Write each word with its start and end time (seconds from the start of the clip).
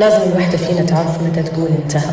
لازم 0.00 0.32
الوحدة 0.32 0.56
فينا 0.56 0.82
تعرف 0.82 1.22
متى 1.22 1.42
تقول 1.42 1.68
انتهى. 1.68 2.12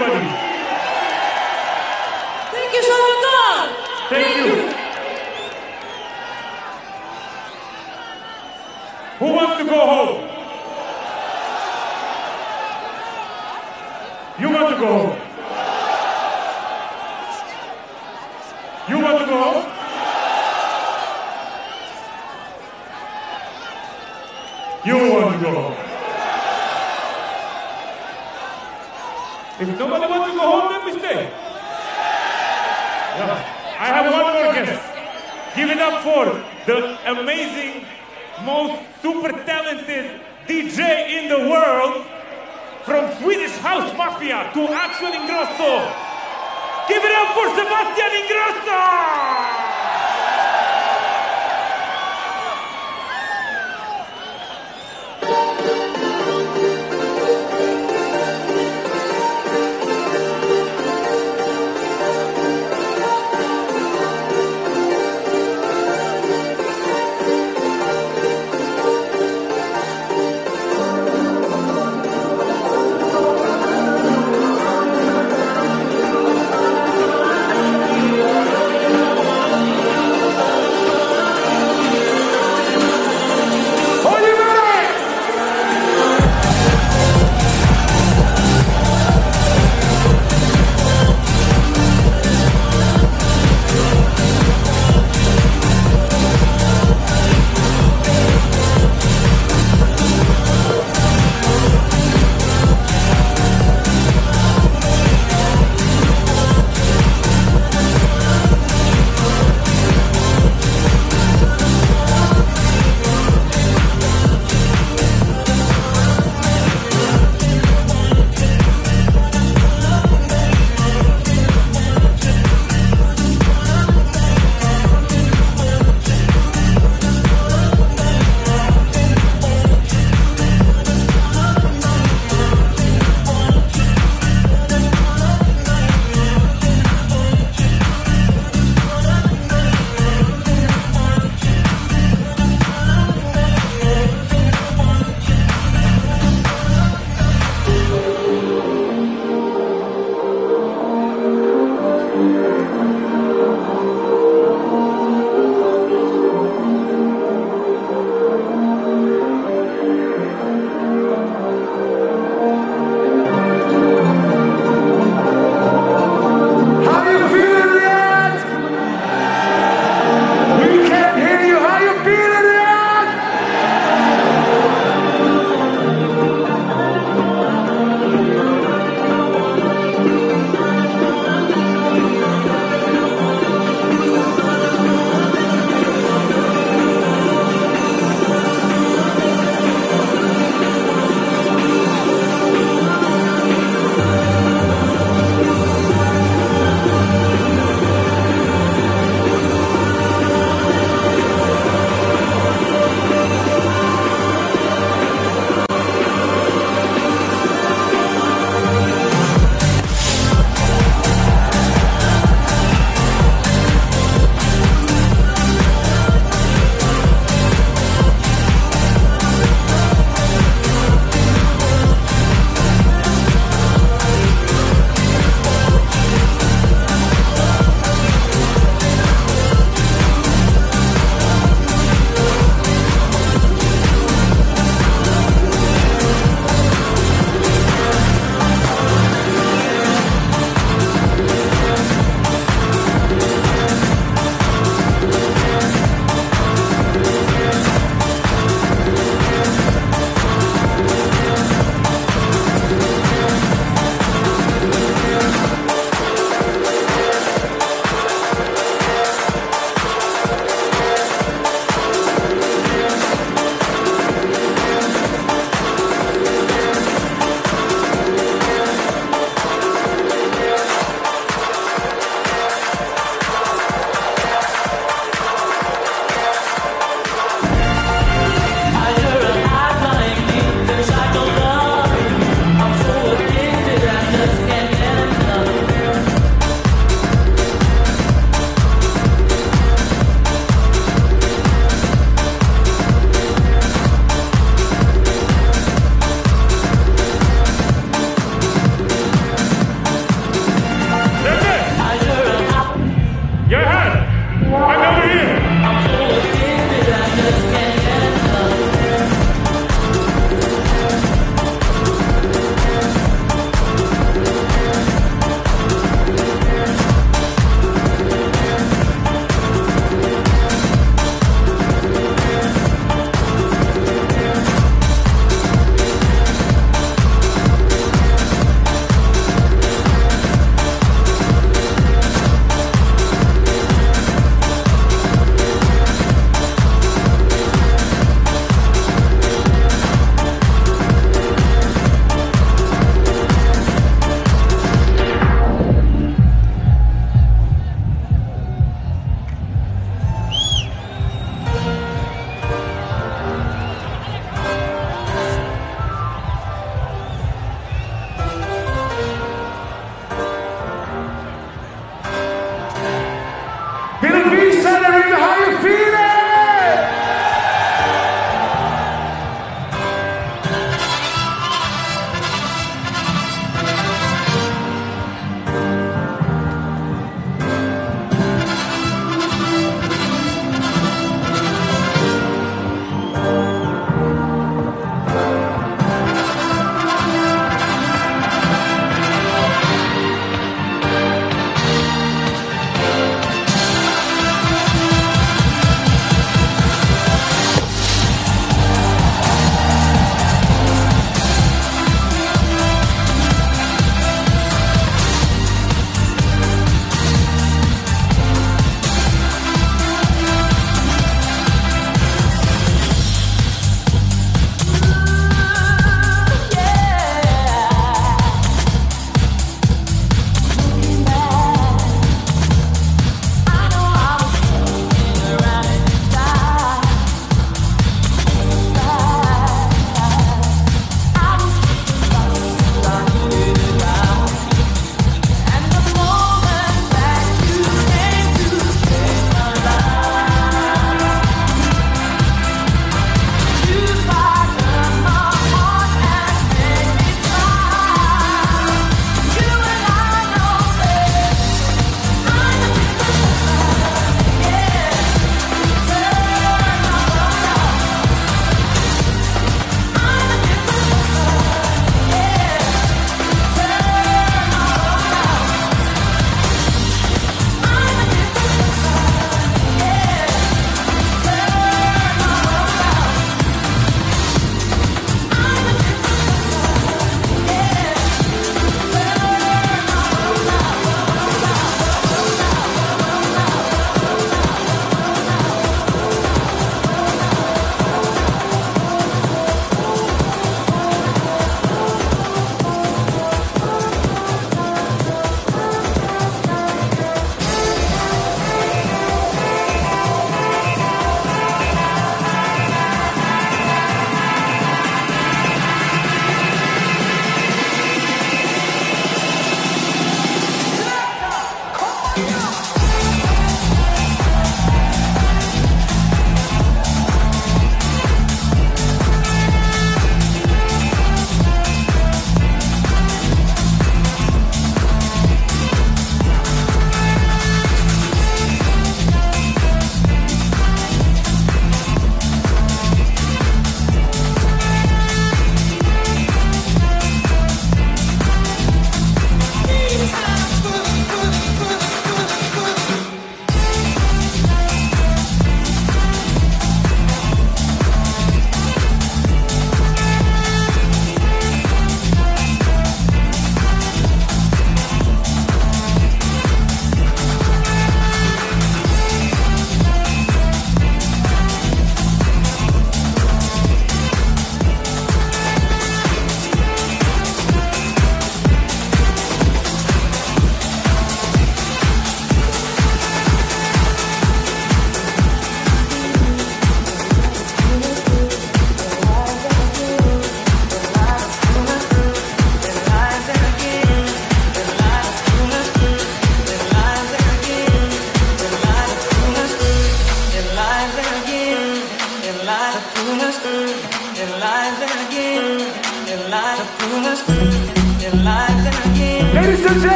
Everybody! 0.00 0.49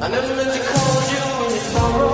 I 0.00 0.08
never 0.08 0.36
meant 0.36 0.52
to 0.52 0.60
call 0.60 1.02
you 1.10 1.20
when 1.42 1.54
you 1.54 1.60
phone. 1.60 2.07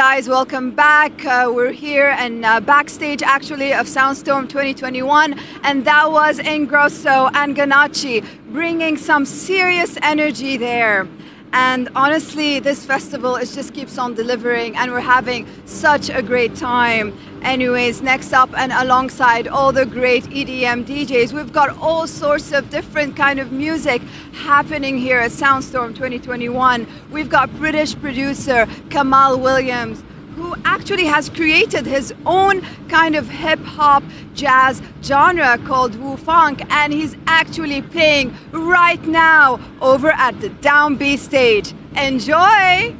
Guys. 0.00 0.30
Welcome 0.30 0.70
back. 0.70 1.26
Uh, 1.26 1.52
we're 1.54 1.72
here 1.72 2.16
and 2.18 2.42
uh, 2.42 2.58
backstage 2.58 3.22
actually 3.22 3.74
of 3.74 3.86
Soundstorm 3.86 4.48
2021, 4.48 5.38
and 5.62 5.84
that 5.84 6.10
was 6.10 6.38
Ingrosso 6.38 7.30
and 7.34 7.54
Ganacci 7.54 8.26
bringing 8.50 8.96
some 8.96 9.26
serious 9.26 9.98
energy 10.00 10.56
there. 10.56 11.06
And 11.52 11.90
honestly, 11.94 12.60
this 12.60 12.86
festival 12.86 13.36
is 13.36 13.54
just 13.54 13.74
keeps 13.74 13.98
on 13.98 14.14
delivering, 14.14 14.74
and 14.74 14.90
we're 14.90 15.00
having 15.00 15.46
such 15.66 16.08
a 16.08 16.22
great 16.22 16.54
time. 16.56 17.12
Anyways, 17.42 18.02
next 18.02 18.34
up 18.34 18.50
and 18.56 18.70
alongside 18.70 19.48
all 19.48 19.72
the 19.72 19.86
great 19.86 20.24
EDM 20.24 20.84
DJs, 20.84 21.32
we've 21.32 21.52
got 21.52 21.76
all 21.78 22.06
sorts 22.06 22.52
of 22.52 22.68
different 22.68 23.16
kind 23.16 23.40
of 23.40 23.50
music 23.50 24.02
happening 24.32 24.98
here 24.98 25.18
at 25.18 25.30
Soundstorm 25.30 25.94
2021. 25.94 26.86
We've 27.10 27.30
got 27.30 27.50
British 27.56 27.98
producer 27.98 28.66
Kamaal 28.90 29.40
Williams, 29.40 30.04
who 30.36 30.54
actually 30.66 31.06
has 31.06 31.30
created 31.30 31.86
his 31.86 32.12
own 32.26 32.60
kind 32.88 33.16
of 33.16 33.28
hip 33.28 33.60
hop 33.60 34.02
jazz 34.34 34.82
genre 35.02 35.56
called 35.64 35.96
Wu 35.96 36.18
Funk, 36.18 36.60
and 36.70 36.92
he's 36.92 37.16
actually 37.26 37.80
playing 37.80 38.34
right 38.52 39.02
now 39.06 39.58
over 39.80 40.10
at 40.10 40.38
the 40.42 40.50
Downbeat 40.50 41.18
stage. 41.18 41.72
Enjoy! 41.96 42.94